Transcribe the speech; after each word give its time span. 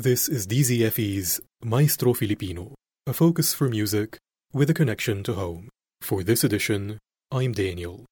This 0.00 0.28
is 0.28 0.46
DZFE's 0.46 1.40
Maestro 1.60 2.14
Filipino, 2.14 2.76
a 3.04 3.12
focus 3.12 3.52
for 3.52 3.68
music 3.68 4.16
with 4.52 4.70
a 4.70 4.72
connection 4.72 5.24
to 5.24 5.32
home. 5.32 5.70
For 6.02 6.22
this 6.22 6.44
edition, 6.44 6.98
I'm 7.32 7.50
Daniel. 7.50 8.06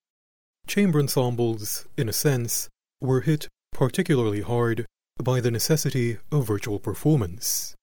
Chamber 0.67 0.99
ensembles, 0.99 1.87
in 1.97 2.09
a 2.09 2.13
sense, 2.13 2.69
were 3.01 3.21
hit 3.21 3.47
particularly 3.73 4.41
hard 4.41 4.85
by 5.23 5.41
the 5.41 5.53
necessity 5.53 6.19
of 6.33 6.49
virtual 6.49 6.81
performance. 6.81 7.77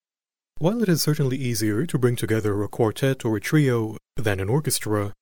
While 0.57 0.83
it 0.83 0.89
is 0.89 1.01
certainly 1.01 1.37
easier 1.37 1.85
to 1.85 1.97
bring 1.97 2.17
together 2.17 2.61
a 2.61 2.67
quartet 2.67 3.23
or 3.23 3.37
a 3.37 3.39
trio 3.39 3.95
than 4.17 4.41
an 4.41 4.49
orchestra, 4.49 5.13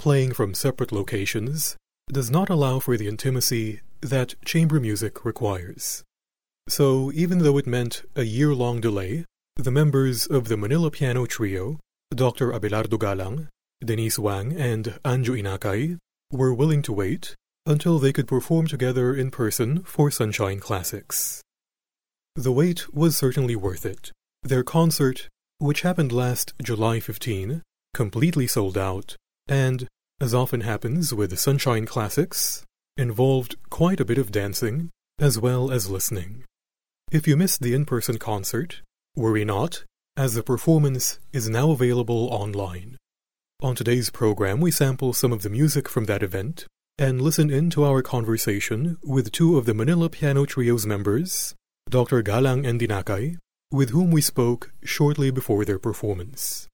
playing 0.00 0.32
from 0.32 0.52
separate 0.52 0.90
locations 0.90 1.76
does 2.10 2.28
not 2.28 2.50
allow 2.50 2.80
for 2.80 2.96
the 2.96 3.06
intimacy 3.06 3.82
that 4.00 4.34
chamber 4.44 4.80
music 4.80 5.24
requires. 5.24 6.02
So, 6.68 7.12
even 7.12 7.38
though 7.38 7.58
it 7.58 7.66
meant 7.66 8.02
a 8.16 8.24
year 8.24 8.54
long 8.54 8.80
delay, 8.80 9.24
the 9.56 9.70
members 9.70 10.26
of 10.26 10.48
the 10.48 10.56
Manila 10.56 10.90
Piano 10.90 11.24
Trio, 11.24 11.78
Dr. 12.10 12.52
Abelardo 12.52 12.98
Galang, 12.98 13.48
Denise 13.84 14.18
Wang, 14.18 14.52
and 14.52 14.98
Anjo 15.04 15.38
Inacay, 15.38 15.96
were 16.32 16.52
willing 16.52 16.82
to 16.82 16.92
wait 16.92 17.34
until 17.66 17.98
they 17.98 18.12
could 18.12 18.26
perform 18.26 18.66
together 18.66 19.14
in 19.14 19.30
person 19.30 19.82
for 19.84 20.10
Sunshine 20.10 20.58
Classics. 20.58 21.42
The 22.34 22.52
wait 22.52 22.92
was 22.92 23.16
certainly 23.16 23.56
worth 23.56 23.86
it. 23.86 24.12
Their 24.42 24.64
concert, 24.64 25.28
which 25.58 25.82
happened 25.82 26.12
last 26.12 26.52
July 26.62 27.00
15, 27.00 27.62
completely 27.94 28.46
sold 28.46 28.76
out, 28.76 29.16
and, 29.48 29.86
as 30.20 30.34
often 30.34 30.62
happens 30.62 31.14
with 31.14 31.38
Sunshine 31.38 31.86
Classics, 31.86 32.64
involved 32.96 33.56
quite 33.70 34.00
a 34.00 34.04
bit 34.04 34.18
of 34.18 34.32
dancing 34.32 34.90
as 35.18 35.38
well 35.38 35.70
as 35.70 35.88
listening. 35.88 36.44
If 37.12 37.28
you 37.28 37.36
missed 37.36 37.60
the 37.60 37.72
in 37.72 37.84
person 37.84 38.18
concert, 38.18 38.82
worry 39.14 39.44
not, 39.44 39.84
as 40.16 40.34
the 40.34 40.42
performance 40.42 41.20
is 41.32 41.48
now 41.48 41.70
available 41.70 42.28
online. 42.32 42.96
On 43.62 43.76
today's 43.76 44.10
program, 44.10 44.60
we 44.60 44.72
sample 44.72 45.12
some 45.12 45.32
of 45.32 45.42
the 45.42 45.48
music 45.48 45.88
from 45.88 46.06
that 46.06 46.24
event 46.24 46.66
and 46.98 47.20
listen 47.20 47.48
in 47.48 47.70
to 47.70 47.84
our 47.84 48.02
conversation 48.02 48.98
with 49.04 49.30
two 49.30 49.56
of 49.56 49.66
the 49.66 49.74
Manila 49.74 50.10
Piano 50.10 50.46
Trio's 50.46 50.84
members, 50.84 51.54
Dr. 51.88 52.24
Galang 52.24 52.66
and 52.66 52.80
Inacay, 52.80 53.36
with 53.70 53.90
whom 53.90 54.10
we 54.10 54.20
spoke 54.20 54.72
shortly 54.82 55.30
before 55.30 55.64
their 55.64 55.78
performance. 55.78 56.66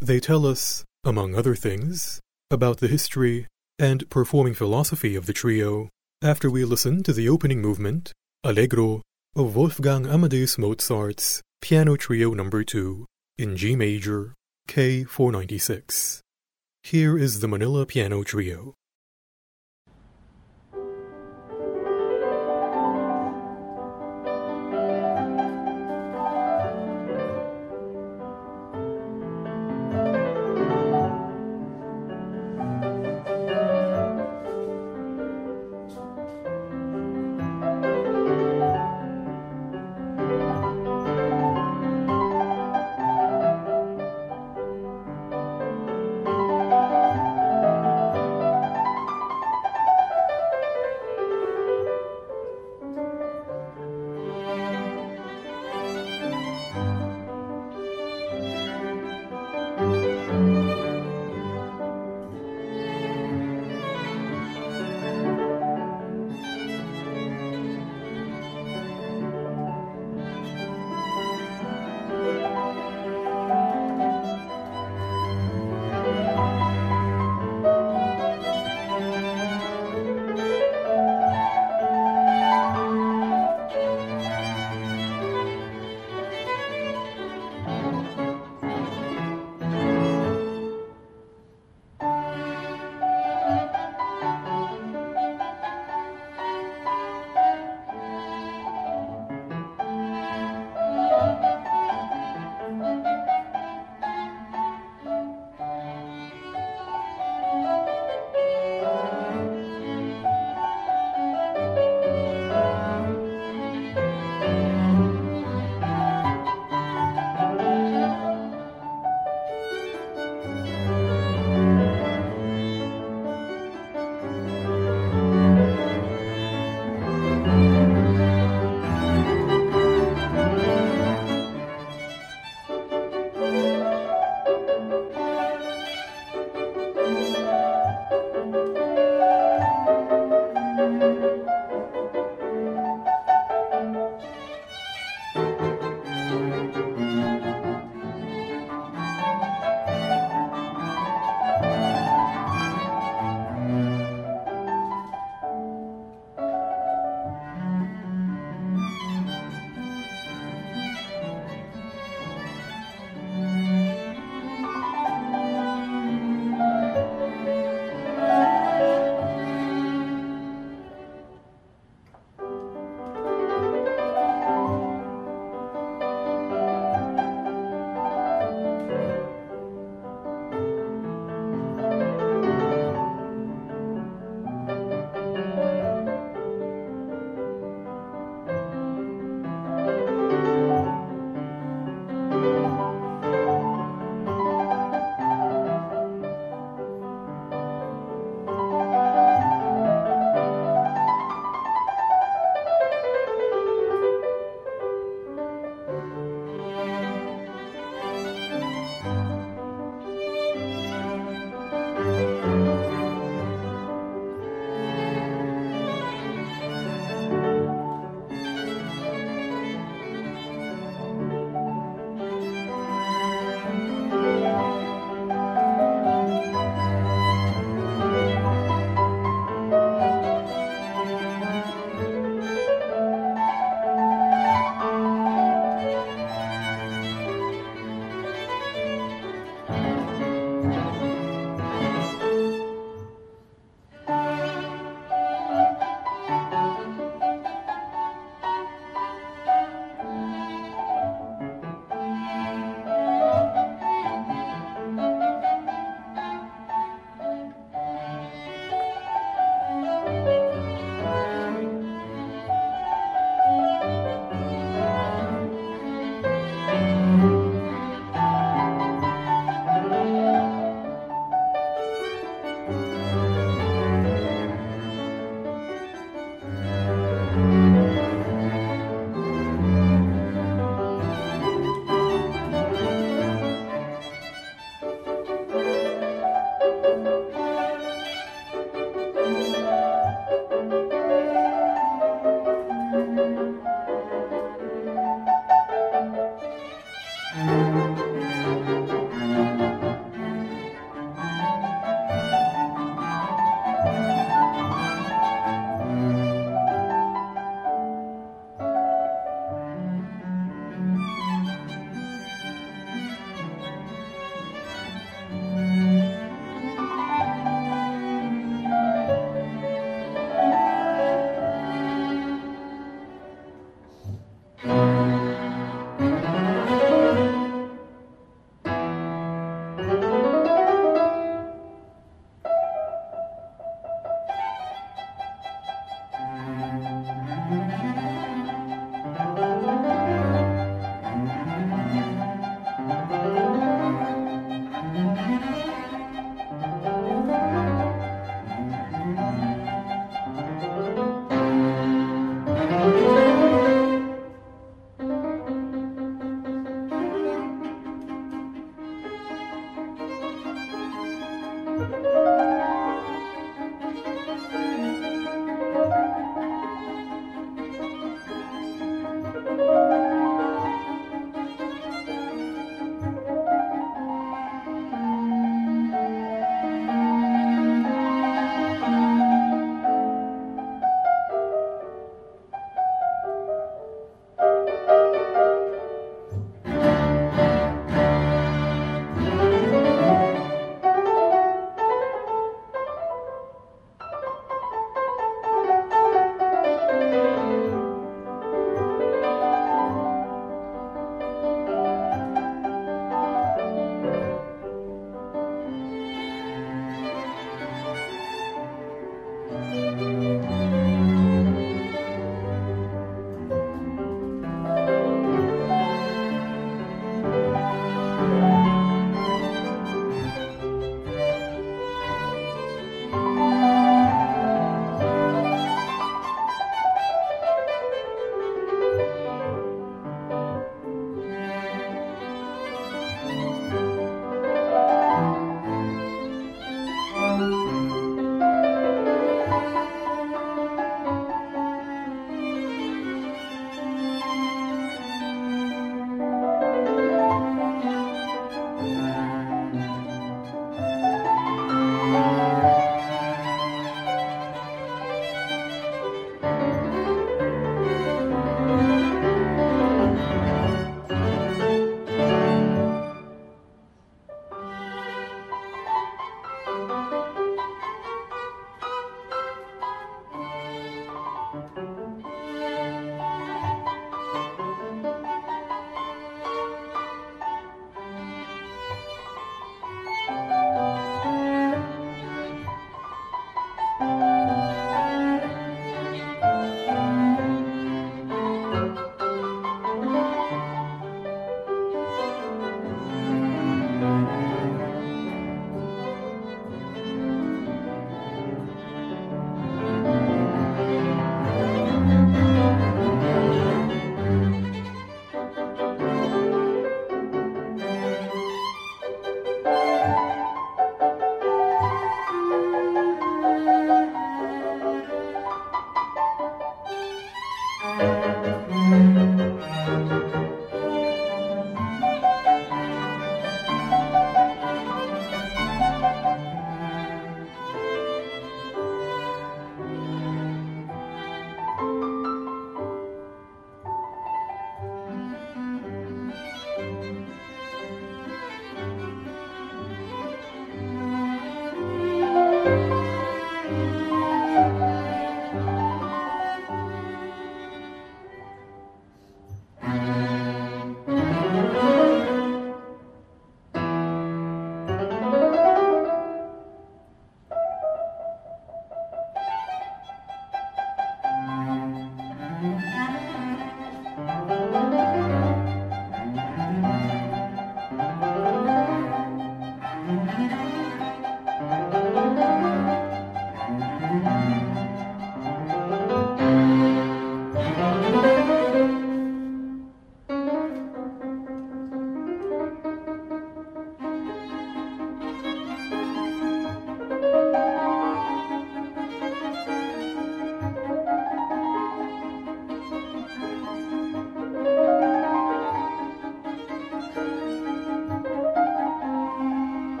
They 0.00 0.20
tell 0.20 0.46
us, 0.46 0.84
among 1.02 1.34
other 1.34 1.56
things, 1.56 2.20
about 2.48 2.78
the 2.78 2.88
history 2.88 3.48
and 3.76 4.08
performing 4.08 4.54
philosophy 4.54 5.16
of 5.16 5.26
the 5.26 5.32
trio 5.32 5.88
after 6.22 6.48
we 6.48 6.64
listen 6.64 7.02
to 7.02 7.12
the 7.12 7.28
opening 7.28 7.60
movement, 7.60 8.12
Allegro, 8.44 9.02
of 9.34 9.56
Wolfgang 9.56 10.06
Amadeus 10.06 10.58
Mozart's 10.58 11.40
Piano 11.62 11.96
Trio 11.96 12.34
No. 12.34 12.50
2 12.50 13.06
in 13.38 13.56
G 13.56 13.74
major, 13.74 14.34
K496. 14.68 16.20
Here 16.82 17.16
is 17.16 17.40
the 17.40 17.48
Manila 17.48 17.86
Piano 17.86 18.24
Trio. 18.24 18.74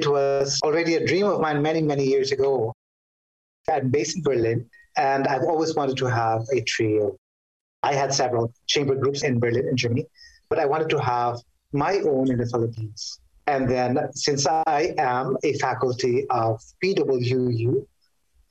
It 0.00 0.06
was 0.06 0.58
already 0.64 0.94
a 0.94 1.06
dream 1.06 1.26
of 1.26 1.42
mine 1.42 1.60
many, 1.60 1.82
many 1.82 2.04
years 2.04 2.32
ago. 2.32 2.72
I'm 3.70 3.90
based 3.90 4.16
in 4.16 4.22
Berlin, 4.22 4.64
and 4.96 5.28
I've 5.28 5.42
always 5.42 5.74
wanted 5.74 5.98
to 5.98 6.06
have 6.06 6.40
a 6.54 6.62
trio. 6.62 7.18
I 7.82 7.92
had 7.92 8.14
several 8.14 8.50
chamber 8.66 8.94
groups 8.94 9.22
in 9.22 9.38
Berlin 9.38 9.68
in 9.68 9.76
Germany, 9.76 10.06
but 10.48 10.58
I 10.58 10.64
wanted 10.64 10.88
to 10.88 11.00
have 11.00 11.36
my 11.74 11.98
own 11.98 12.30
in 12.30 12.38
the 12.38 12.46
Philippines. 12.46 13.20
And 13.46 13.68
then, 13.68 13.98
since 14.14 14.46
I 14.46 14.94
am 14.96 15.36
a 15.42 15.52
faculty 15.58 16.26
of 16.30 16.62
PWU, 16.82 17.86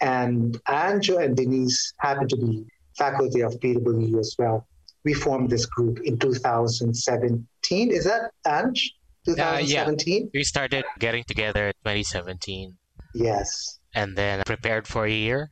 and 0.02 0.54
Anjo 0.68 1.18
and 1.18 1.36
Denise 1.36 1.96
happen 1.98 2.28
to 2.28 2.38
be 2.38 2.64
faculty 2.96 3.42
of 3.42 3.60
PWU 3.60 4.20
as 4.20 4.36
well, 4.38 4.68
we 5.04 5.16
formed 5.16 5.50
this 5.50 5.66
group 5.66 6.00
in 6.04 6.20
2017. 6.20 7.92
Is 7.92 8.04
that 8.04 8.30
Anj? 8.46 8.80
2017? 9.26 10.24
Uh, 10.24 10.26
yeah. 10.26 10.30
We 10.34 10.44
started 10.44 10.86
getting 11.00 11.24
together 11.24 11.68
in 11.68 11.74
2017. 11.84 12.78
Yes. 13.14 13.80
And 13.94 14.16
then 14.18 14.44
prepared 14.46 14.88
for 14.88 15.06
a 15.06 15.12
year. 15.12 15.52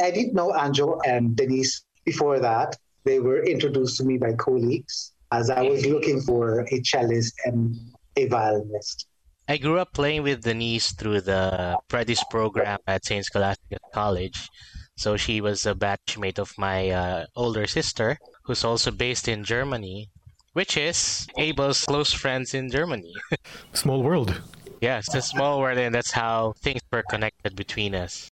I 0.00 0.10
didn't 0.10 0.34
know 0.34 0.52
Anjo 0.52 1.00
and 1.06 1.36
Denise 1.36 1.84
before 2.04 2.40
that. 2.40 2.76
They 3.04 3.20
were 3.20 3.44
introduced 3.44 3.96
to 3.98 4.04
me 4.04 4.18
by 4.18 4.32
colleagues 4.34 5.12
as 5.32 5.50
I 5.50 5.62
was 5.62 5.86
looking 5.86 6.20
for 6.20 6.66
a 6.70 6.82
cellist 6.84 7.34
and 7.44 7.76
a 8.16 8.26
violinist. 8.26 9.06
I 9.48 9.56
grew 9.56 9.78
up 9.78 9.92
playing 9.92 10.22
with 10.22 10.42
Denise 10.42 10.92
through 10.92 11.22
the 11.22 11.78
Predis 11.88 12.22
program 12.30 12.78
at 12.86 13.04
St. 13.04 13.24
Scholastica 13.24 13.78
College. 13.92 14.48
So 14.96 15.16
she 15.16 15.40
was 15.40 15.66
a 15.66 15.74
batchmate 15.74 16.38
of 16.38 16.52
my 16.58 16.90
uh, 16.90 17.26
older 17.34 17.66
sister, 17.66 18.18
who's 18.44 18.64
also 18.64 18.90
based 18.90 19.28
in 19.28 19.44
Germany, 19.44 20.10
which 20.52 20.76
is 20.76 21.26
Abel's 21.38 21.84
close 21.84 22.12
friends 22.12 22.54
in 22.54 22.70
Germany. 22.70 23.12
small 23.72 24.02
world. 24.02 24.40
Yeah, 24.80 24.98
it's 24.98 25.14
a 25.14 25.22
small 25.22 25.60
world, 25.60 25.78
and 25.78 25.94
that's 25.94 26.12
how 26.12 26.54
things 26.62 26.80
were 26.90 27.04
connected 27.08 27.54
between 27.54 27.94
us. 27.94 28.28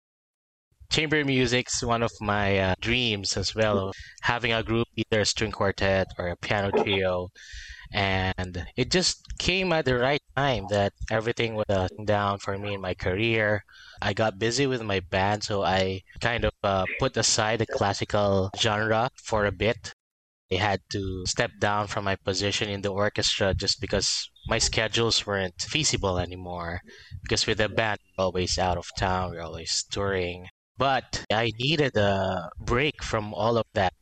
Chamber 0.90 1.24
music's 1.24 1.82
one 1.82 2.02
of 2.02 2.12
my 2.20 2.58
uh, 2.58 2.74
dreams 2.80 3.36
as 3.36 3.54
well, 3.54 3.88
of 3.88 3.94
having 4.22 4.52
a 4.52 4.62
group, 4.62 4.86
either 4.94 5.22
a 5.22 5.24
string 5.24 5.50
quartet 5.50 6.06
or 6.18 6.28
a 6.28 6.36
piano 6.36 6.70
trio. 6.70 7.30
And 7.92 8.66
it 8.76 8.90
just 8.90 9.38
came 9.38 9.72
at 9.72 9.86
the 9.86 9.96
right 9.96 10.20
time 10.36 10.66
that 10.70 10.92
everything 11.10 11.54
was 11.54 11.66
uh, 11.68 11.88
down 12.04 12.38
for 12.38 12.58
me 12.58 12.74
in 12.74 12.80
my 12.80 12.94
career. 12.94 13.64
I 14.02 14.12
got 14.12 14.38
busy 14.38 14.66
with 14.66 14.82
my 14.82 15.00
band, 15.00 15.44
so 15.44 15.62
I 15.64 16.02
kind 16.20 16.44
of 16.44 16.52
uh, 16.62 16.84
put 16.98 17.16
aside 17.16 17.60
the 17.60 17.66
classical 17.66 18.50
genre 18.58 19.10
for 19.22 19.46
a 19.46 19.52
bit 19.52 19.94
I 20.54 20.58
had 20.58 20.80
to 20.90 21.24
step 21.26 21.50
down 21.58 21.88
from 21.88 22.04
my 22.04 22.16
position 22.16 22.68
in 22.68 22.82
the 22.82 22.92
orchestra 22.92 23.54
just 23.54 23.80
because 23.80 24.30
my 24.46 24.58
schedules 24.58 25.26
weren't 25.26 25.60
feasible 25.60 26.18
anymore. 26.18 26.80
Because 27.22 27.46
with 27.46 27.58
the 27.58 27.68
band, 27.68 27.98
we're 28.16 28.24
always 28.24 28.58
out 28.58 28.78
of 28.78 28.86
town, 28.98 29.30
we're 29.30 29.42
always 29.42 29.84
touring. 29.90 30.46
But 30.76 31.24
I 31.32 31.52
needed 31.58 31.96
a 31.96 32.50
break 32.58 33.02
from 33.02 33.34
all 33.34 33.56
of 33.56 33.66
that 33.74 33.94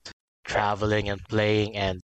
traveling 0.44 1.08
and 1.08 1.20
playing 1.28 1.76
and 1.76 2.00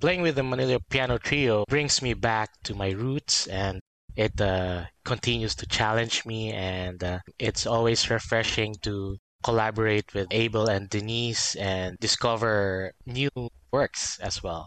playing 0.00 0.22
with 0.22 0.36
the 0.36 0.42
Manila 0.42 0.78
Piano 0.90 1.18
Trio 1.18 1.64
brings 1.68 2.02
me 2.02 2.14
back 2.14 2.50
to 2.64 2.74
my 2.74 2.90
roots 2.90 3.46
and 3.46 3.80
it 4.16 4.40
uh, 4.40 4.84
continues 5.04 5.54
to 5.56 5.66
challenge 5.66 6.24
me 6.24 6.52
and 6.52 7.02
uh, 7.02 7.18
it's 7.38 7.66
always 7.66 8.10
refreshing 8.10 8.74
to 8.82 9.16
collaborate 9.44 10.12
with 10.14 10.26
Abel 10.30 10.66
and 10.66 10.88
Denise 10.88 11.54
and 11.56 11.98
discover 12.00 12.92
new 13.06 13.30
works 13.70 14.18
as 14.20 14.42
well. 14.42 14.66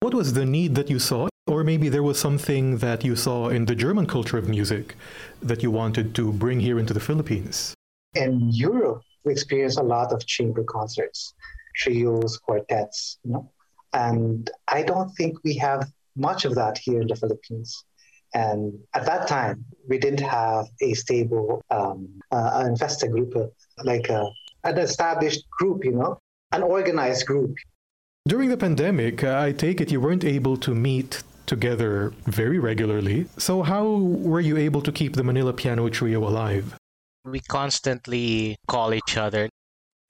What 0.00 0.14
was 0.14 0.32
the 0.32 0.46
need 0.46 0.74
that 0.76 0.88
you 0.88 0.98
saw? 0.98 1.28
Or 1.46 1.64
maybe 1.64 1.88
there 1.88 2.02
was 2.02 2.18
something 2.18 2.78
that 2.78 3.04
you 3.04 3.16
saw 3.16 3.48
in 3.48 3.66
the 3.66 3.74
German 3.74 4.06
culture 4.06 4.38
of 4.38 4.48
music 4.48 4.94
that 5.42 5.62
you 5.62 5.70
wanted 5.70 6.14
to 6.14 6.32
bring 6.32 6.60
here 6.60 6.78
into 6.78 6.94
the 6.94 7.00
Philippines? 7.00 7.74
In 8.14 8.48
Europe, 8.50 9.02
we 9.24 9.32
experience 9.32 9.76
a 9.76 9.82
lot 9.82 10.12
of 10.12 10.24
chamber 10.24 10.64
concerts, 10.64 11.34
trios, 11.76 12.38
quartets, 12.38 13.18
you 13.24 13.32
know. 13.32 13.50
And 13.92 14.50
I 14.68 14.82
don't 14.82 15.10
think 15.16 15.42
we 15.44 15.54
have 15.56 15.90
much 16.16 16.44
of 16.44 16.54
that 16.54 16.78
here 16.78 17.00
in 17.00 17.08
the 17.08 17.16
Philippines. 17.16 17.84
And 18.34 18.78
at 18.94 19.06
that 19.06 19.28
time, 19.28 19.64
we 19.88 19.98
didn't 19.98 20.26
have 20.26 20.66
a 20.80 20.94
stable 20.94 21.62
um, 21.70 22.08
uh, 22.32 22.64
investor 22.66 23.06
group, 23.06 23.34
uh, 23.36 23.46
like 23.84 24.08
a, 24.08 24.22
uh, 24.22 24.30
an 24.64 24.78
established 24.78 25.48
group, 25.50 25.84
you 25.84 25.92
know, 25.92 26.18
an 26.52 26.62
organized 26.62 27.26
group. 27.26 27.54
During 28.26 28.48
the 28.48 28.56
pandemic, 28.56 29.22
uh, 29.22 29.38
I 29.38 29.52
take 29.52 29.80
it 29.80 29.92
you 29.92 30.00
weren't 30.00 30.24
able 30.24 30.56
to 30.58 30.74
meet 30.74 31.22
together 31.46 32.12
very 32.24 32.58
regularly. 32.58 33.26
So, 33.36 33.62
how 33.62 33.84
were 33.86 34.40
you 34.40 34.56
able 34.56 34.80
to 34.82 34.90
keep 34.90 35.14
the 35.14 35.22
Manila 35.22 35.52
Piano 35.52 35.88
Trio 35.90 36.26
alive? 36.26 36.76
We 37.24 37.40
constantly 37.40 38.56
call 38.66 38.94
each 38.94 39.16
other, 39.16 39.48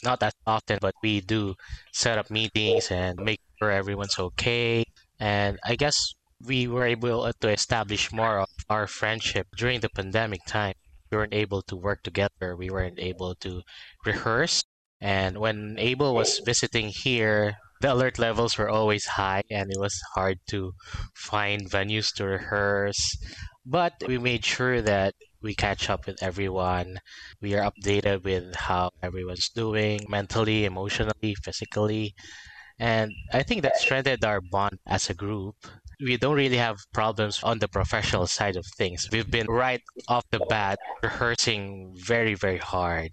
not 0.05 0.21
that 0.21 0.35
often, 0.47 0.79
but 0.81 0.95
we 1.03 1.21
do 1.21 1.55
set 1.93 2.19
up 2.19 2.31
meetings 2.31 2.91
and 2.91 3.19
make 3.19 3.41
sure 3.59 3.71
everyone's 3.71 4.19
okay. 4.19 4.85
And 5.19 5.59
I 5.65 5.77
guess 5.77 6.15
we 6.47 6.67
were 6.69 6.87
able 6.87 7.33
to 7.33 7.49
establish 7.49 8.13
more 8.13 8.41
of 8.41 8.49
our 8.69 8.87
friendship 8.87 9.49
during 9.57 9.81
the 9.81 9.89
pandemic 9.89 10.41
time. 10.47 10.75
We 11.11 11.17
weren't 11.19 11.35
able 11.35 11.63
to 11.63 11.77
work 11.77 12.03
together, 12.03 12.57
we 12.57 12.71
weren't 12.71 12.99
able 12.99 13.35
to 13.37 13.63
rehearse. 14.05 14.65
And 15.01 15.39
when 15.39 15.77
Abel 15.79 16.15
was 16.15 16.41
visiting 16.45 16.89
here, 16.89 17.57
the 17.81 17.93
alert 17.93 18.19
levels 18.19 18.57
were 18.57 18.71
always 18.71 19.05
high 19.05 19.43
and 19.51 19.71
it 19.71 19.79
was 19.79 20.01
hard 20.15 20.39
to 20.49 20.73
find 21.15 21.71
venues 21.71 22.15
to 22.15 22.25
rehearse. 22.25 23.17
But 23.67 24.03
we 24.07 24.19
made 24.19 24.45
sure 24.45 24.81
that 24.83 25.15
we 25.43 25.55
catch 25.55 25.91
up 25.91 26.07
with 26.07 26.23
everyone. 26.23 26.99
We 27.41 27.55
are 27.55 27.71
updated 27.71 28.25
with 28.25 28.55
how 28.55 28.91
everyone's 29.03 29.51
doing 29.51 30.07
mentally, 30.09 30.65
emotionally, 30.65 31.35
physically. 31.43 32.15
And 32.79 33.13
I 33.33 33.43
think 33.43 33.63
that 33.63 33.77
strengthened 33.77 34.25
our 34.25 34.41
bond 34.41 34.79
as 34.87 35.11
a 35.11 35.15
group 35.15 35.57
we 36.01 36.17
don't 36.17 36.37
really 36.37 36.57
have 36.57 36.79
problems 36.93 37.43
on 37.43 37.59
the 37.59 37.69
professional 37.69 38.27
side 38.27 38.57
of 38.57 38.67
things. 38.77 39.09
We've 39.13 39.31
been 39.31 39.47
right 39.47 39.83
off 40.09 40.25
the 40.31 40.41
bat 40.49 40.79
rehearsing 41.03 41.95
very, 41.97 42.35
very 42.35 42.59
hard. 42.59 43.11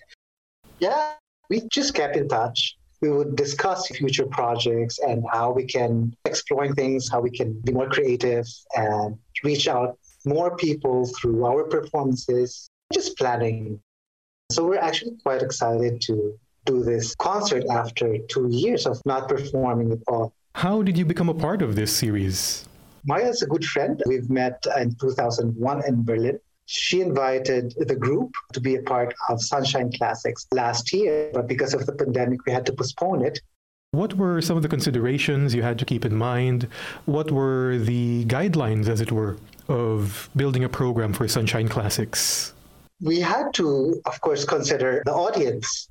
Yeah, 0.80 1.14
we 1.50 1.62
just 1.72 1.94
kept 1.94 2.16
in 2.16 2.28
touch. 2.28 2.78
We 3.02 3.10
would 3.10 3.36
discuss 3.36 3.88
future 3.88 4.28
projects 4.28 5.00
and 5.00 5.24
how 5.32 5.52
we 5.52 5.66
can 5.66 6.16
exploring 6.26 6.76
things, 6.76 7.10
how 7.10 7.20
we 7.20 7.32
can 7.32 7.60
be 7.62 7.72
more 7.72 7.90
creative 7.90 8.46
and 8.76 9.18
reach 9.44 9.68
out 9.68 9.98
more 10.26 10.56
people 10.56 11.08
through 11.20 11.46
our 11.46 11.64
performances, 11.64 12.70
just 12.94 13.18
planning. 13.18 13.80
So 14.52 14.66
we're 14.66 14.78
actually 14.78 15.18
quite 15.24 15.42
excited 15.42 16.02
to 16.02 16.38
do 16.66 16.84
this 16.84 17.16
concert 17.16 17.64
after 17.72 18.18
two 18.30 18.48
years 18.52 18.86
of 18.86 19.02
not 19.06 19.28
performing 19.28 19.92
at 19.92 20.00
all. 20.08 20.34
How 20.56 20.84
did 20.84 20.98
you 20.98 21.06
become 21.06 21.30
a 21.30 21.34
part 21.34 21.62
of 21.62 21.76
this 21.76 21.96
series? 21.96 22.68
Maya 23.06 23.30
is 23.30 23.42
a 23.42 23.48
good 23.48 23.66
friend. 23.66 24.02
We've 24.06 24.30
met 24.30 24.66
in 24.78 24.96
2001 24.96 25.84
in 25.88 26.04
Berlin. 26.04 26.40
She 26.66 27.02
invited 27.02 27.74
the 27.78 27.96
group 27.96 28.32
to 28.54 28.62
be 28.62 28.76
a 28.76 28.82
part 28.84 29.14
of 29.30 29.42
Sunshine 29.42 29.92
Classics 29.92 30.48
last 30.52 30.94
year, 30.94 31.32
but 31.34 31.48
because 31.48 31.74
of 31.74 31.86
the 31.86 31.94
pandemic, 31.94 32.46
we 32.46 32.52
had 32.52 32.66
to 32.68 32.74
postpone 32.74 33.26
it. 33.26 33.40
What 33.92 34.14
were 34.14 34.42
some 34.42 34.56
of 34.56 34.64
the 34.64 34.70
considerations 34.70 35.54
you 35.54 35.64
had 35.64 35.78
to 35.80 35.86
keep 35.86 36.06
in 36.06 36.16
mind? 36.16 36.68
What 37.06 37.30
were 37.30 37.78
the 37.78 38.24
guidelines, 38.26 38.88
as 38.88 39.02
it 39.02 39.12
were, 39.12 39.38
of 39.68 40.30
building 40.36 40.64
a 40.64 40.70
program 40.70 41.12
for 41.12 41.28
Sunshine 41.28 41.68
Classics? 41.68 42.54
We 43.02 43.20
had 43.20 43.54
to, 43.56 44.02
of 44.06 44.22
course, 44.22 44.46
consider 44.46 45.02
the 45.06 45.14
audience. 45.14 45.90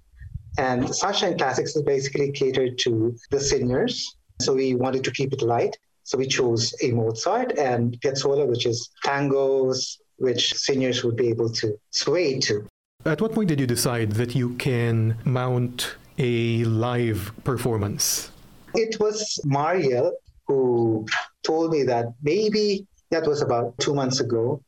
And 0.56 0.94
Sunshine 0.94 1.36
Classics 1.36 1.76
is 1.76 1.82
basically 1.82 2.32
catered 2.32 2.78
to 2.78 3.16
the 3.30 3.40
seniors. 3.40 4.16
So 4.40 4.54
we 4.54 4.74
wanted 4.74 5.04
to 5.04 5.10
keep 5.10 5.34
it 5.34 5.42
light. 5.42 5.76
So 6.10 6.18
we 6.18 6.26
chose 6.26 6.74
a 6.82 6.90
Mozart 6.90 7.56
and 7.56 7.96
Piazzolla, 8.00 8.44
which 8.44 8.66
is 8.66 8.90
tangos, 9.04 9.98
which 10.16 10.54
seniors 10.54 11.04
would 11.04 11.14
be 11.14 11.28
able 11.28 11.48
to 11.50 11.78
sway 11.92 12.40
to. 12.40 12.66
At 13.04 13.20
what 13.20 13.32
point 13.32 13.46
did 13.46 13.60
you 13.60 13.66
decide 13.68 14.10
that 14.14 14.34
you 14.34 14.56
can 14.56 15.16
mount 15.24 15.94
a 16.18 16.64
live 16.64 17.32
performance? 17.44 18.32
It 18.74 18.98
was 18.98 19.38
Mariel 19.44 20.12
who 20.48 21.06
told 21.44 21.70
me 21.70 21.84
that 21.84 22.06
maybe 22.24 22.88
that 23.12 23.24
was 23.24 23.40
about 23.40 23.78
two 23.78 23.94
months 23.94 24.18
ago 24.18 24.60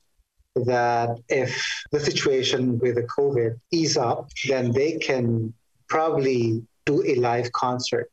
that 0.54 1.18
if 1.28 1.60
the 1.90 1.98
situation 1.98 2.78
with 2.78 2.94
the 2.94 3.02
COVID 3.18 3.58
ease 3.72 3.96
up, 3.96 4.30
then 4.48 4.70
they 4.70 4.92
can 4.98 5.52
probably 5.88 6.64
do 6.86 7.04
a 7.04 7.16
live 7.16 7.50
concert 7.50 8.11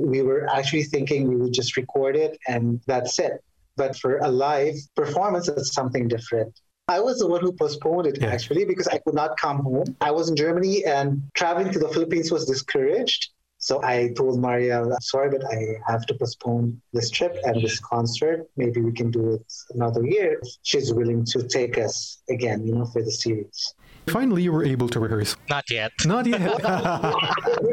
we 0.00 0.22
were 0.22 0.48
actually 0.50 0.84
thinking 0.84 1.28
we 1.28 1.36
would 1.36 1.52
just 1.52 1.76
record 1.76 2.16
it 2.16 2.38
and 2.48 2.80
that's 2.86 3.18
it. 3.18 3.42
But 3.76 3.96
for 3.96 4.18
a 4.18 4.28
live 4.28 4.74
performance, 4.94 5.48
it's 5.48 5.72
something 5.72 6.08
different. 6.08 6.58
I 6.88 6.98
was 7.00 7.20
the 7.20 7.28
one 7.28 7.40
who 7.40 7.52
postponed 7.52 8.06
it 8.08 8.18
yeah. 8.20 8.32
actually 8.32 8.64
because 8.64 8.88
I 8.88 8.98
could 8.98 9.14
not 9.14 9.38
come 9.38 9.58
home. 9.58 9.96
I 10.00 10.10
was 10.10 10.28
in 10.28 10.36
Germany 10.36 10.84
and 10.84 11.22
traveling 11.34 11.72
to 11.72 11.78
the 11.78 11.88
Philippines 11.88 12.32
was 12.32 12.46
discouraged. 12.46 13.30
So 13.58 13.80
I 13.84 14.10
told 14.16 14.40
Mariel, 14.40 14.96
sorry, 15.02 15.30
but 15.30 15.44
I 15.44 15.76
have 15.86 16.06
to 16.06 16.14
postpone 16.14 16.80
this 16.92 17.10
trip 17.10 17.36
and 17.44 17.62
this 17.62 17.78
concert. 17.78 18.48
Maybe 18.56 18.80
we 18.80 18.92
can 18.92 19.10
do 19.10 19.34
it 19.34 19.52
another 19.70 20.04
year. 20.04 20.40
She's 20.62 20.92
willing 20.92 21.24
to 21.26 21.46
take 21.46 21.78
us 21.78 22.22
again, 22.28 22.66
you 22.66 22.74
know, 22.74 22.86
for 22.86 23.02
the 23.02 23.12
series. 23.12 23.74
Finally, 24.08 24.42
you 24.42 24.52
were 24.52 24.64
able 24.64 24.88
to 24.88 24.98
rehearse. 24.98 25.36
Not 25.48 25.70
yet. 25.70 25.92
Not 26.06 26.26
yet. 26.26 26.60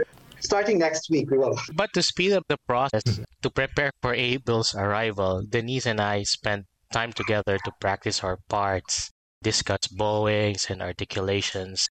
Starting 0.47 0.79
next 0.79 1.10
week, 1.10 1.29
we 1.29 1.38
will. 1.38 1.60
But 1.75 1.91
to 1.91 2.01
speed 2.01 2.31
up 2.31 2.45
the 2.47 2.55
process, 2.65 3.03
to 3.41 3.49
prepare 3.49 3.91
for 4.01 4.13
Abel's 4.13 4.73
arrival, 4.73 5.43
Denise 5.43 5.86
and 5.86 5.99
I 5.99 6.23
spent 6.23 6.67
time 6.93 7.12
together 7.12 7.57
to 7.65 7.71
practice 7.81 8.23
our 8.23 8.39
parts, 8.47 9.12
discuss 9.43 9.91
bowings 9.91 10.67
and 10.69 10.81
articulations. 10.81 11.89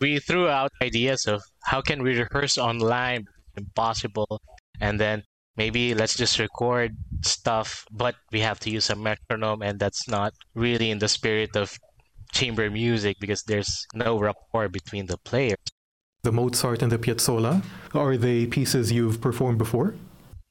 We 0.00 0.18
threw 0.18 0.48
out 0.48 0.72
ideas 0.82 1.24
of 1.26 1.40
how 1.70 1.80
can 1.80 2.02
we 2.02 2.18
rehearse 2.18 2.58
online, 2.58 3.26
impossible, 3.56 4.42
and 4.80 4.98
then 4.98 5.22
maybe 5.56 5.94
let's 5.94 6.16
just 6.16 6.40
record 6.40 6.96
stuff, 7.22 7.86
but 7.92 8.16
we 8.32 8.40
have 8.40 8.58
to 8.66 8.70
use 8.70 8.90
a 8.90 8.96
metronome, 8.96 9.62
and 9.62 9.78
that's 9.78 10.08
not 10.08 10.34
really 10.52 10.90
in 10.90 10.98
the 10.98 11.06
spirit 11.06 11.54
of 11.54 11.78
chamber 12.32 12.68
music 12.72 13.18
because 13.20 13.44
there's 13.44 13.86
no 13.94 14.18
rapport 14.18 14.68
between 14.68 15.06
the 15.06 15.18
players. 15.18 15.62
The 16.24 16.32
Mozart 16.32 16.82
and 16.82 16.90
the 16.90 16.98
Piazzolla, 16.98 17.62
are 17.94 18.16
they 18.16 18.44
pieces 18.46 18.90
you've 18.90 19.20
performed 19.20 19.56
before? 19.56 19.94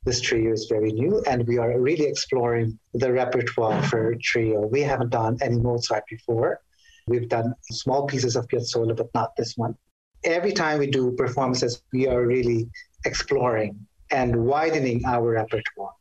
This 0.06 0.22
trio 0.22 0.54
is 0.54 0.68
very 0.70 0.94
new, 0.94 1.22
and 1.28 1.46
we 1.46 1.58
are 1.58 1.78
really 1.78 2.06
exploring 2.06 2.80
the 2.94 3.12
repertoire 3.12 3.84
for 3.84 4.16
trio. 4.24 4.66
We 4.66 4.80
haven't 4.80 5.10
done 5.10 5.38
any 5.42 5.58
Mozart 5.60 6.06
before. 6.10 6.62
We've 7.08 7.28
done 7.28 7.54
small 7.70 8.08
pieces 8.08 8.38
of 8.38 8.48
Piazzolla, 8.48 8.96
but 8.96 9.10
not 9.14 9.36
this 9.36 9.58
one. 9.58 9.76
Every 10.24 10.54
time 10.54 10.80
we 10.80 10.88
do 10.88 11.12
performances, 11.12 11.84
we 11.92 12.08
are 12.08 12.26
really 12.26 12.70
exploring 13.06 13.86
and 14.10 14.46
widening 14.46 15.04
our 15.06 15.32
repertoire. 15.32 15.92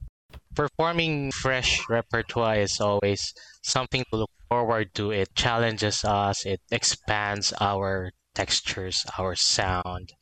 Performing 0.54 1.32
fresh 1.32 1.82
repertoire 1.90 2.60
is 2.60 2.80
always 2.80 3.34
something 3.62 4.04
to 4.12 4.18
look 4.18 4.30
forward 4.48 4.94
to. 4.94 5.10
It 5.10 5.34
challenges 5.34 6.04
us, 6.04 6.46
it 6.46 6.60
expands 6.70 7.52
our 7.60 8.12
textures, 8.36 9.04
our 9.18 9.34
sound, 9.34 10.12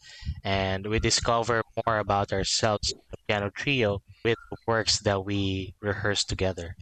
and 0.45 0.87
we 0.87 0.99
discover 0.99 1.63
more 1.85 1.99
about 1.99 2.33
ourselves 2.33 2.95
the 3.11 3.17
piano 3.27 3.51
trio 3.51 4.01
with 4.25 4.39
the 4.51 4.57
works 4.67 5.01
that 5.01 5.25
we 5.25 5.75
rehearse 5.83 6.25
together. 6.25 6.77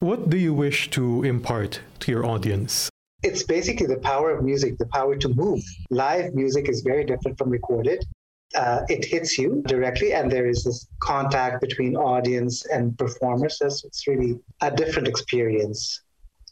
What 0.00 0.30
do 0.30 0.38
you 0.38 0.54
wish 0.54 0.90
to 0.90 1.22
impart 1.24 1.80
to 2.00 2.10
your 2.10 2.24
audience? 2.26 2.90
It's 3.22 3.42
basically 3.42 3.86
the 3.86 4.02
power 4.12 4.30
of 4.30 4.44
music, 4.44 4.78
the 4.78 4.90
power 4.98 5.16
to 5.16 5.28
move. 5.28 5.62
Live 5.90 6.34
music 6.34 6.68
is 6.68 6.80
very 6.80 7.04
different 7.04 7.38
from 7.38 7.50
recorded. 7.50 8.04
Uh, 8.54 8.82
it 8.88 9.04
hits 9.04 9.36
you 9.38 9.62
directly, 9.66 10.12
and 10.12 10.30
there 10.30 10.48
is 10.48 10.64
this 10.64 10.86
contact 11.00 11.60
between 11.60 11.96
audience 11.96 12.64
and 12.66 12.96
performers. 12.96 13.58
So 13.58 13.66
it's 13.66 14.06
really 14.06 14.38
a 14.60 14.70
different 14.70 15.08
experience 15.08 16.02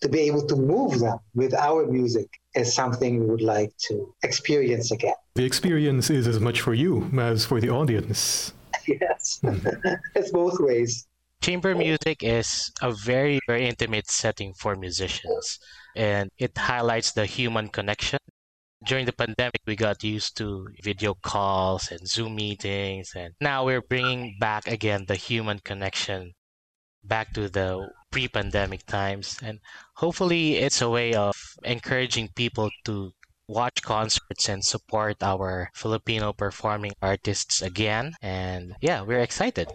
to 0.04 0.10
be 0.10 0.20
able 0.20 0.46
to 0.46 0.54
move 0.54 1.00
them 1.00 1.18
with 1.34 1.54
our 1.54 1.86
music 1.86 2.28
is 2.54 2.72
something 2.72 3.20
we 3.20 3.26
would 3.26 3.40
like 3.40 3.72
to 3.88 4.14
experience 4.22 4.92
again. 4.92 5.14
The 5.34 5.46
experience 5.46 6.10
is 6.10 6.28
as 6.28 6.38
much 6.38 6.60
for 6.60 6.74
you 6.74 7.10
as 7.18 7.46
for 7.46 7.58
the 7.58 7.70
audience. 7.70 8.52
yes, 8.86 9.40
mm-hmm. 9.42 9.94
it's 10.14 10.30
both 10.30 10.60
ways. 10.60 11.06
Chamber 11.40 11.74
music 11.74 12.22
is 12.22 12.70
a 12.82 12.92
very, 12.92 13.40
very 13.46 13.66
intimate 13.66 14.10
setting 14.10 14.52
for 14.60 14.76
musicians, 14.76 15.58
and 15.96 16.30
it 16.38 16.56
highlights 16.56 17.12
the 17.12 17.24
human 17.24 17.68
connection. 17.68 18.18
During 18.84 19.06
the 19.06 19.12
pandemic, 19.12 19.62
we 19.66 19.76
got 19.76 20.04
used 20.04 20.36
to 20.36 20.68
video 20.82 21.14
calls 21.22 21.90
and 21.90 22.06
Zoom 22.06 22.34
meetings, 22.36 23.12
and 23.16 23.32
now 23.40 23.64
we're 23.64 23.80
bringing 23.80 24.36
back 24.38 24.68
again 24.68 25.06
the 25.08 25.16
human 25.16 25.60
connection 25.60 26.32
back 27.02 27.32
to 27.34 27.48
the 27.48 27.88
pre 28.14 28.28
pandemic 28.28 28.86
times. 28.86 29.36
And 29.42 29.58
hopefully, 29.98 30.54
it's 30.62 30.80
a 30.80 30.88
way 30.88 31.14
of 31.14 31.34
encouraging 31.64 32.30
people 32.36 32.70
to 32.84 33.10
watch 33.48 33.82
concerts 33.82 34.48
and 34.48 34.64
support 34.64 35.20
our 35.20 35.68
Filipino 35.74 36.32
performing 36.32 36.92
artists 37.02 37.60
again. 37.60 38.14
And 38.22 38.76
yeah, 38.80 39.02
we're 39.02 39.18
excited. 39.18 39.66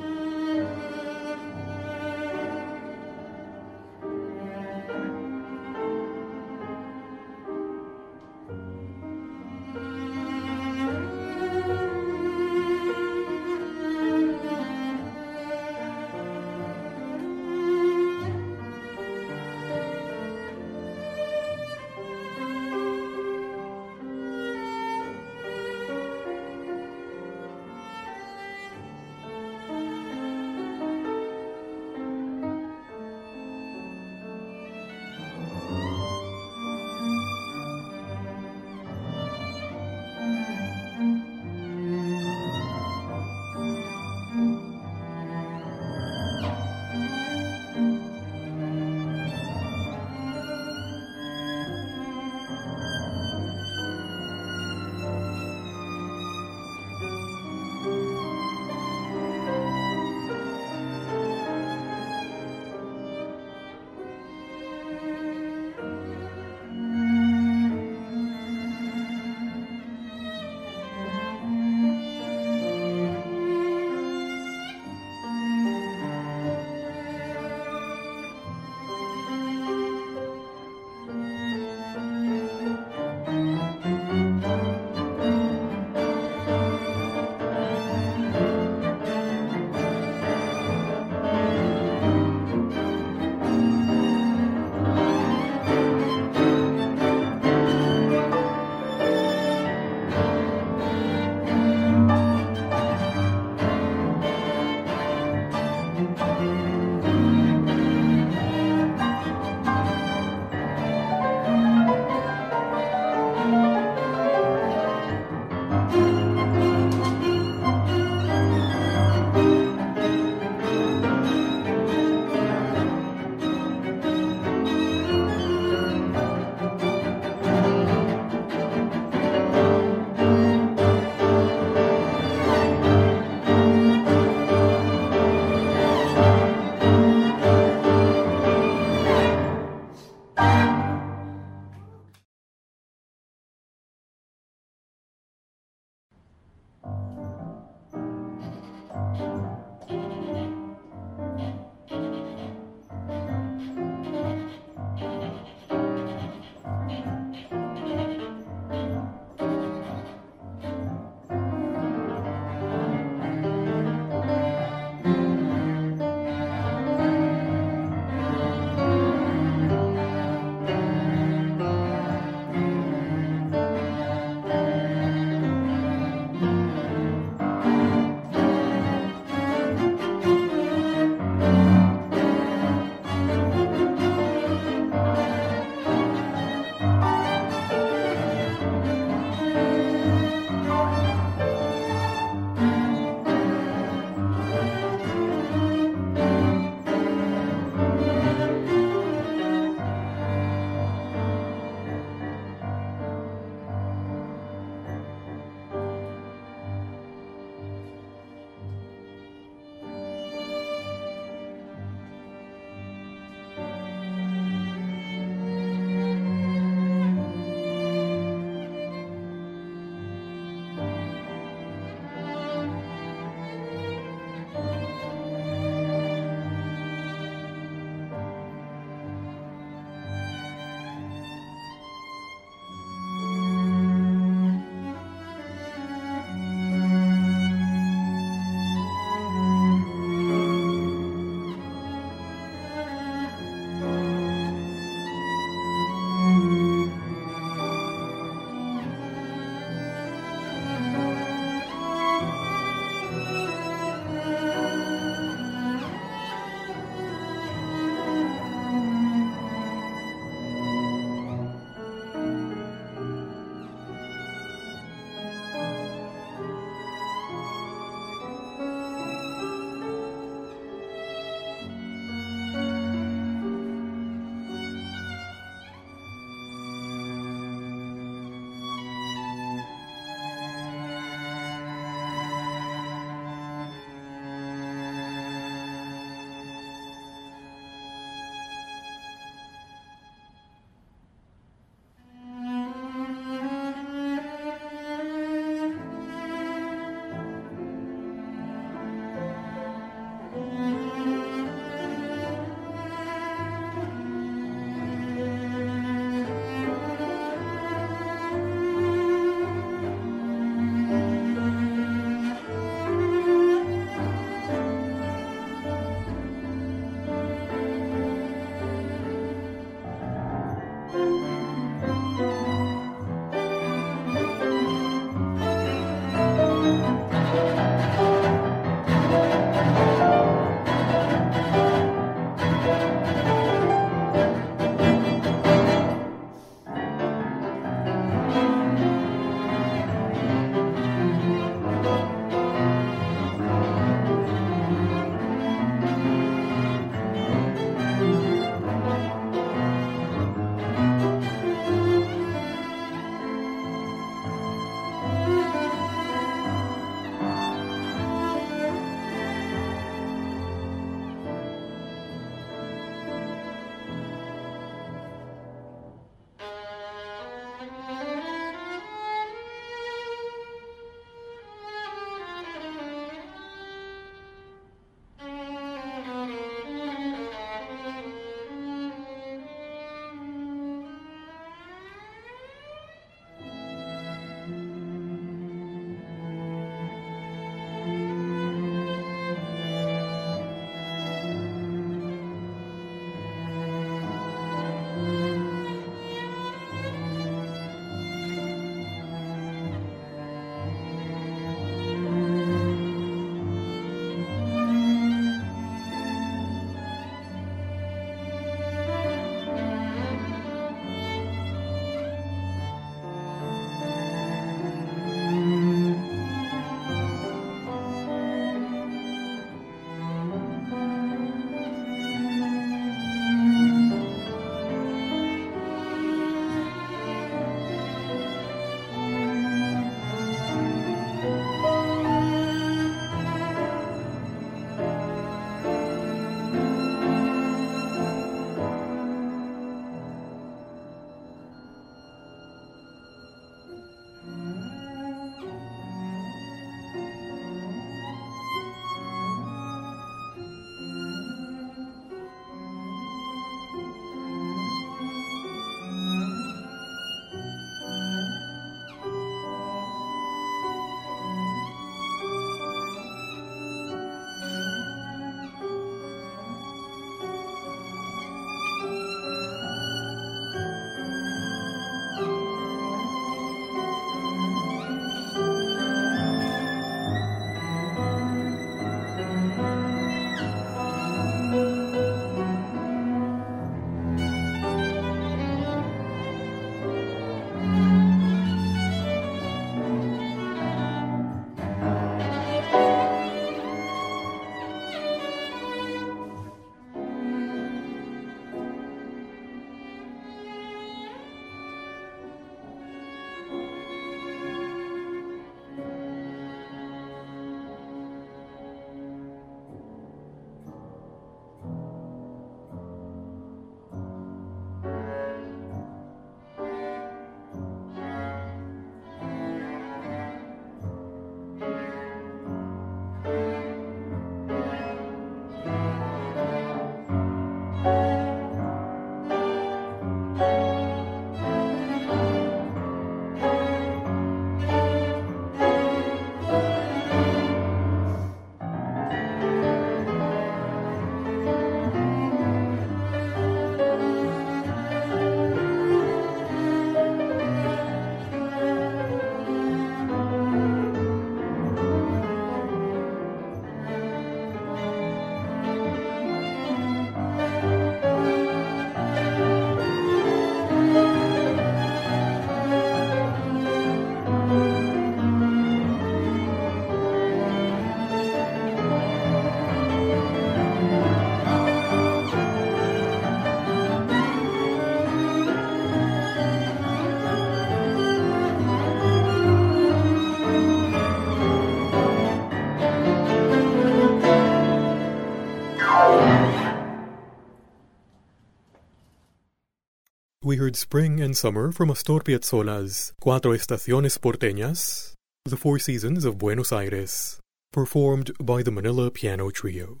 We 590.50 590.56
heard 590.56 590.74
Spring 590.74 591.20
and 591.20 591.36
Summer 591.36 591.70
from 591.70 591.92
Astor 591.92 592.24
Piazzolla's 592.24 593.12
Cuatro 593.22 593.54
Estaciones 593.54 594.18
Porteñas, 594.18 595.14
The 595.44 595.56
Four 595.56 595.78
Seasons 595.78 596.24
of 596.24 596.38
Buenos 596.38 596.72
Aires, 596.72 597.38
performed 597.72 598.32
by 598.42 598.64
the 598.64 598.72
Manila 598.72 599.12
Piano 599.12 599.50
Trio. 599.50 600.00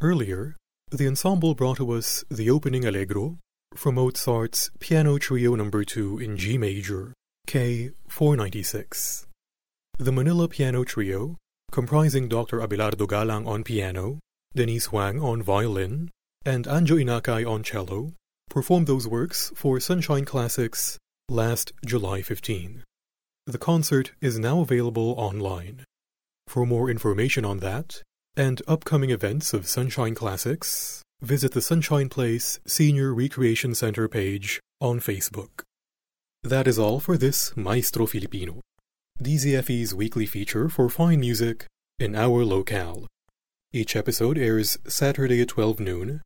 Earlier, 0.00 0.56
the 0.90 1.06
ensemble 1.06 1.54
brought 1.54 1.76
to 1.76 1.90
us 1.90 2.24
the 2.30 2.48
opening 2.48 2.86
Allegro 2.86 3.36
from 3.74 3.96
Mozart's 3.96 4.70
Piano 4.80 5.18
Trio 5.18 5.54
No. 5.54 5.68
2 5.68 6.18
in 6.18 6.38
G 6.38 6.56
major, 6.56 7.12
K 7.46 7.90
496. 8.08 9.26
The 9.98 10.12
Manila 10.12 10.48
Piano 10.48 10.84
Trio, 10.84 11.36
comprising 11.70 12.28
Dr. 12.28 12.60
Abelardo 12.60 13.06
Galang 13.06 13.46
on 13.46 13.62
piano, 13.62 14.18
Denise 14.54 14.86
Huang 14.86 15.20
on 15.20 15.42
violin, 15.42 16.10
and 16.46 16.64
Anjo 16.64 16.96
Inacay 16.96 17.46
on 17.46 17.62
cello, 17.62 18.14
performed 18.54 18.86
those 18.86 19.08
works 19.08 19.50
for 19.56 19.80
Sunshine 19.80 20.24
Classics 20.24 20.96
last 21.28 21.72
July 21.84 22.22
15. 22.22 22.84
The 23.48 23.58
concert 23.58 24.12
is 24.20 24.38
now 24.38 24.60
available 24.60 25.12
online. 25.18 25.82
For 26.46 26.64
more 26.64 26.88
information 26.88 27.44
on 27.44 27.58
that 27.58 28.00
and 28.36 28.62
upcoming 28.68 29.10
events 29.10 29.54
of 29.54 29.66
Sunshine 29.66 30.14
Classics, 30.14 31.02
visit 31.20 31.50
the 31.50 31.60
Sunshine 31.60 32.08
Place 32.08 32.60
Senior 32.64 33.12
Recreation 33.12 33.74
Center 33.74 34.06
page 34.06 34.60
on 34.80 35.00
Facebook. 35.00 35.64
That 36.44 36.68
is 36.68 36.78
all 36.78 37.00
for 37.00 37.18
this 37.18 37.56
Maestro 37.56 38.06
Filipino, 38.06 38.60
DZFE's 39.20 39.96
weekly 39.96 40.26
feature 40.26 40.68
for 40.68 40.88
fine 40.88 41.18
music 41.18 41.66
in 41.98 42.14
our 42.14 42.44
locale. 42.44 43.08
Each 43.72 43.96
episode 43.96 44.38
airs 44.38 44.78
Saturday 44.86 45.40
at 45.40 45.48
12 45.48 45.80
noon, 45.80 46.22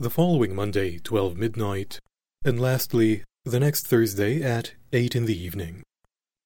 the 0.00 0.10
following 0.10 0.54
Monday, 0.54 1.00
12 1.00 1.36
midnight, 1.36 1.98
and 2.44 2.60
lastly, 2.60 3.24
the 3.44 3.58
next 3.58 3.88
Thursday 3.88 4.40
at 4.40 4.74
8 4.92 5.16
in 5.16 5.24
the 5.24 5.36
evening. 5.36 5.82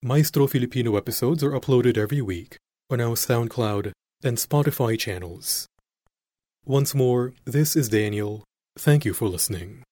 Maestro 0.03 0.47
Filipino 0.47 0.97
episodes 0.97 1.45
are 1.45 1.51
uploaded 1.51 1.99
every 1.99 2.23
week 2.23 2.57
on 2.89 2.99
our 2.99 3.15
SoundCloud 3.15 3.93
and 4.25 4.39
Spotify 4.39 4.99
channels. 4.99 5.67
Once 6.65 6.95
more, 6.95 7.35
this 7.45 7.77
is 7.77 7.91
Daniel. 7.91 8.43
Thank 8.79 9.05
you 9.05 9.13
for 9.13 9.29
listening. 9.29 9.83